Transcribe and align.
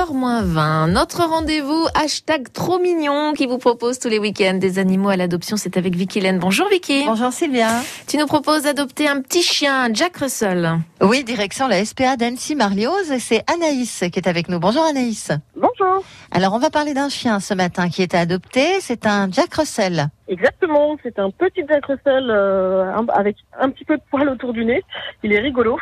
9h20. 0.00 0.92
Notre 0.92 1.28
rendez-vous 1.28 1.86
hashtag 1.94 2.50
trop 2.52 2.78
mignon 2.78 3.34
qui 3.34 3.46
vous 3.46 3.58
propose 3.58 3.98
tous 3.98 4.08
les 4.08 4.18
week-ends 4.18 4.54
des 4.54 4.78
animaux 4.78 5.10
à 5.10 5.16
l'adoption. 5.16 5.58
C'est 5.58 5.76
avec 5.76 5.94
Vicky 5.94 6.20
Laine. 6.20 6.38
Bonjour 6.38 6.66
Vicky. 6.70 7.04
Bonjour 7.04 7.30
Sylvia. 7.32 7.68
Tu 8.06 8.16
nous 8.16 8.26
proposes 8.26 8.62
d'adopter 8.62 9.08
un 9.08 9.20
petit 9.20 9.42
chien, 9.42 9.92
Jack 9.92 10.16
Russell. 10.16 10.78
Oui, 11.02 11.22
direction 11.22 11.68
la 11.68 11.84
SPA 11.84 12.16
d'Annecy 12.16 12.54
Marlioz 12.54 13.18
c'est 13.18 13.44
Anaïs 13.52 14.04
qui 14.10 14.18
est 14.18 14.26
avec 14.26 14.48
nous. 14.48 14.58
Bonjour 14.58 14.84
Anaïs. 14.84 15.32
Bonjour. 15.54 16.02
Alors 16.30 16.54
on 16.54 16.58
va 16.58 16.70
parler 16.70 16.94
d'un 16.94 17.10
chien 17.10 17.38
ce 17.38 17.52
matin 17.52 17.90
qui 17.90 18.00
est 18.00 18.14
adopté. 18.14 18.80
C'est 18.80 19.06
un 19.06 19.30
Jack 19.30 19.52
Russell. 19.52 20.06
Exactement, 20.28 20.96
c'est 21.02 21.18
un 21.18 21.30
petit 21.30 21.62
Jack 21.68 21.84
Russell 21.86 22.30
euh, 22.30 22.90
avec 23.12 23.36
un 23.58 23.68
petit 23.68 23.84
peu 23.84 23.96
de 23.96 24.02
poil 24.10 24.28
autour 24.30 24.54
du 24.54 24.64
nez. 24.64 24.82
Il 25.22 25.32
est 25.32 25.40
rigolo. 25.40 25.76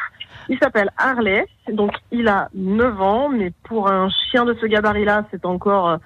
Il 0.49 0.59
s'appelle 0.59 0.91
Harley, 0.97 1.47
donc 1.73 1.93
il 2.11 2.27
a 2.29 2.49
9 2.55 3.01
ans, 3.03 3.29
mais 3.29 3.53
pour 3.65 3.89
un 3.91 4.09
chien 4.31 4.45
de 4.45 4.55
ce 4.55 4.67
gabarit-là, 4.67 5.25
c'est 5.31 5.45
encore 5.45 5.91
euh, 5.91 5.97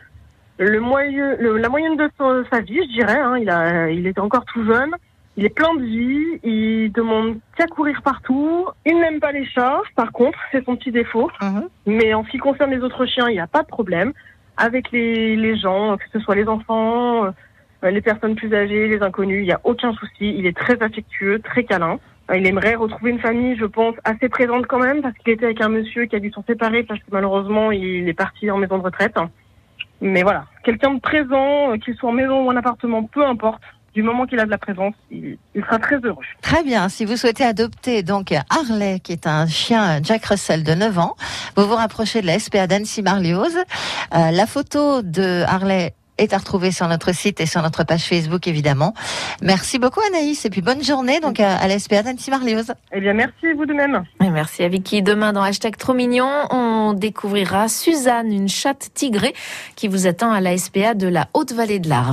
le 0.59 0.81
moyen, 0.81 1.37
le- 1.39 1.57
la 1.59 1.69
moyenne 1.69 1.97
de 1.97 2.11
son- 2.19 2.45
sa 2.53 2.61
vie, 2.61 2.81
je 2.85 2.93
dirais. 2.93 3.19
hein. 3.21 3.37
Il, 3.39 3.49
a, 3.51 3.89
il 3.91 4.07
est 4.07 4.19
encore 4.19 4.45
tout 4.47 4.65
jeune. 4.65 4.91
Il 5.39 5.47
est 5.47 5.55
plein 5.55 5.75
de 5.77 5.83
vie, 5.83 6.41
il 6.43 6.93
demande 6.93 7.39
qu'à 7.57 7.67
courir 7.67 8.03
partout. 8.03 8.67
Il 8.85 8.99
n'aime 9.01 9.19
pas 9.19 9.33
les 9.33 9.47
chats, 9.47 9.81
par 9.97 10.13
contre, 10.13 10.39
c'est 10.51 10.63
son 10.65 10.77
petit 10.77 10.93
défaut. 10.93 11.31
Mhm. 11.41 11.69
Mais 11.87 12.13
en 12.13 12.23
ce 12.25 12.31
qui 12.31 12.39
concerne 12.39 12.71
les 12.71 12.81
autres 12.81 13.07
chiens, 13.07 13.29
il 13.29 13.33
n'y 13.35 13.41
a 13.41 13.47
pas 13.47 13.63
de 13.63 13.69
problème. 13.69 14.13
Avec 14.59 14.91
les, 14.93 15.35
les 15.37 15.57
gens, 15.57 15.97
que 15.97 16.05
ce 16.13 16.19
soit 16.21 16.35
les 16.35 16.47
enfants, 16.49 17.25
euh, 17.25 17.91
les 17.91 18.03
personnes 18.03 18.35
plus 18.35 18.53
âgées, 18.55 18.89
les 18.89 19.01
inconnus, 19.03 19.41
il 19.43 19.47
n'y 19.47 19.53
a 19.53 19.61
aucun 19.65 19.95
souci. 19.95 20.35
Il 20.37 20.45
est 20.47 20.55
très 20.57 20.83
affectueux, 20.83 21.39
très 21.39 21.65
câlin. 21.65 21.99
Il 22.35 22.47
aimerait 22.47 22.75
retrouver 22.75 23.11
une 23.11 23.19
famille, 23.19 23.57
je 23.57 23.65
pense, 23.65 23.95
assez 24.05 24.29
présente 24.29 24.67
quand 24.67 24.79
même, 24.79 25.03
parce 25.03 25.17
qu'il 25.19 25.33
était 25.33 25.47
avec 25.47 25.61
un 25.61 25.69
monsieur 25.69 26.07
qui 26.07 26.17
a 26.17 26.21
dû 26.21 26.31
s'en 26.31 26.45
séparer 26.45 26.83
parce 26.83 27.01
que 27.01 27.07
malheureusement, 27.11 27.73
il 27.73 28.09
est 28.09 28.15
parti 28.15 28.51
en 28.51 28.59
maison 28.59 28.79
de 28.79 28.85
retraite. 28.85 29.17
Mais 30.01 30.23
voilà, 30.23 30.47
quelqu'un 30.65 30.95
de 30.95 31.01
présent, 31.01 31.73
euh, 31.73 31.77
qu'il 31.77 31.95
soit 31.95 32.11
en 32.11 32.13
maison 32.13 32.45
ou 32.45 32.51
en 32.51 32.57
appartement, 32.57 33.05
peu 33.05 33.25
importe, 33.25 33.63
du 33.95 34.03
moment 34.03 34.27
qu'il 34.27 34.41
a 34.41 34.47
de 34.47 34.51
la 34.51 34.59
présence, 34.59 34.95
il, 35.11 35.39
sera 35.55 35.79
très 35.79 35.97
heureux. 35.97 36.25
Très 36.41 36.65
bien. 36.65 36.89
Si 36.89 37.05
vous 37.05 37.17
souhaitez 37.17 37.45
adopter 37.45 38.03
donc 38.03 38.33
Harley, 38.51 39.01
qui 39.01 39.13
est 39.13 39.27
un 39.27 39.47
chien 39.47 40.03
Jack 40.03 40.25
Russell 40.25 40.65
de 40.65 40.73
9 40.73 40.99
ans, 40.99 41.15
vous 41.57 41.67
vous 41.67 41.75
rapprochez 41.75 42.23
de 42.23 42.27
la 42.27 42.39
SPA 42.39 42.67
d'Annecy 42.67 43.03
Marlioz. 43.03 43.55
Euh, 43.57 44.31
la 44.31 44.47
photo 44.47 45.03
de 45.03 45.45
Harley 45.47 45.95
est 46.19 46.33
à 46.33 46.39
retrouver 46.39 46.71
sur 46.71 46.89
notre 46.89 47.13
site 47.15 47.41
et 47.41 47.47
sur 47.47 47.63
notre 47.63 47.85
page 47.85 48.05
Facebook 48.05 48.47
évidemment. 48.47 48.95
Merci 49.41 49.79
beaucoup 49.79 50.01
Anaïs 50.09 50.45
et 50.45 50.51
puis 50.51 50.63
bonne 50.63 50.83
journée 50.83 51.21
donc 51.21 51.41
à, 51.41 51.57
à 51.57 51.69
la 51.69 51.79
SPA 51.79 52.03
d'Annecy 52.03 52.31
Marlioz. 52.31 52.73
Eh 52.93 53.01
bien, 53.01 53.15
merci 53.15 53.53
vous 53.57 53.67
de 53.67 53.73
même. 53.73 54.05
Et 54.23 54.31
merci 54.31 54.63
à 54.63 54.69
Vicky. 54.69 55.03
Demain 55.03 55.33
dans 55.33 55.43
hashtag 55.43 55.77
trop 55.77 55.95
mignon, 55.95 56.29
on 56.51 56.93
découvrira 56.93 57.69
Suzanne, 57.69 58.33
une 58.33 58.49
chatte 58.49 58.91
tigrée 58.95 59.35
qui 59.77 59.89
vous 59.89 60.07
attend 60.07 60.33
à 60.33 60.41
la 60.41 60.57
SPA 60.57 60.95
de 60.95 61.09
la 61.09 61.29
Haute-Vallée 61.35 61.79
de 61.79 61.89
l'Arve. 61.89 62.11